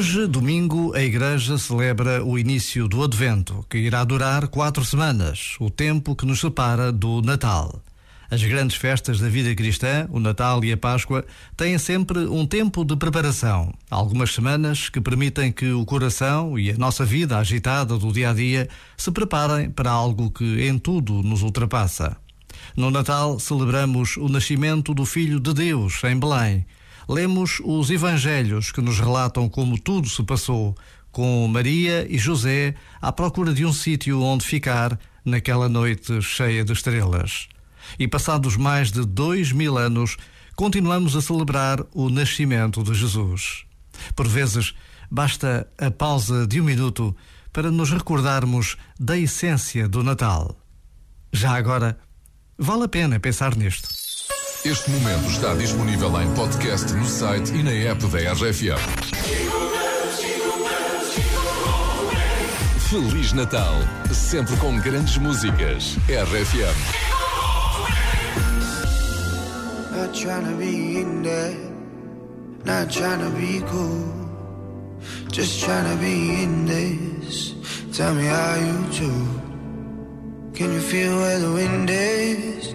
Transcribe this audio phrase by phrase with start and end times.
[0.00, 5.68] Hoje, domingo, a Igreja celebra o início do Advento, que irá durar quatro semanas, o
[5.68, 7.82] tempo que nos separa do Natal.
[8.30, 11.22] As grandes festas da vida cristã, o Natal e a Páscoa,
[11.54, 16.78] têm sempre um tempo de preparação, algumas semanas que permitem que o coração e a
[16.78, 21.42] nossa vida agitada do dia a dia se preparem para algo que em tudo nos
[21.42, 22.16] ultrapassa.
[22.74, 26.64] No Natal celebramos o nascimento do Filho de Deus em Belém
[27.08, 30.74] lemos os evangelhos que nos relatam como tudo se passou,
[31.10, 36.72] com Maria e José à procura de um sítio onde ficar naquela noite cheia de
[36.72, 37.48] estrelas.
[37.98, 40.16] E passados mais de dois mil anos,
[40.54, 43.64] continuamos a celebrar o nascimento de Jesus.
[44.14, 44.74] Por vezes,
[45.10, 47.16] basta a pausa de um minuto
[47.52, 50.56] para nos recordarmos da essência do Natal.
[51.32, 51.98] Já agora,
[52.56, 53.99] vale a pena pensar nisto.
[54.62, 58.76] Este momento está disponível em podcast no site e na app da RFM.
[62.90, 63.74] Feliz Natal,
[64.12, 65.96] sempre com grandes músicas.
[66.08, 66.76] RFM.
[69.96, 71.56] Not trying to be in there,
[72.66, 74.12] not trying to be cool,
[75.32, 77.54] just trying to be in this.
[77.96, 79.40] Tell me how you do.
[80.52, 82.74] Can you feel where the wind is?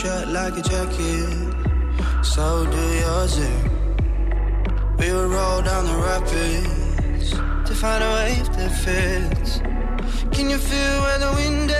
[0.00, 3.38] shut like a jacket, so do yours.
[3.38, 3.68] eh?
[4.98, 7.30] We would roll down the rapids
[7.68, 9.58] to find a wave that fits.
[10.34, 11.79] Can you feel where the wind is?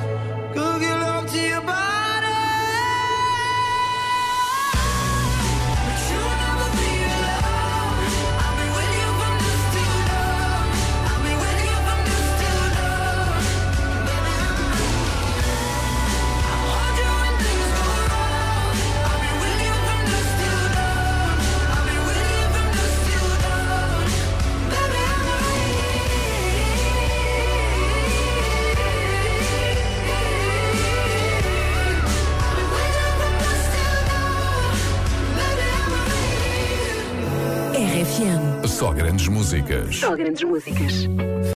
[38.71, 39.97] Só grandes músicas.
[39.97, 41.05] Só grandes músicas.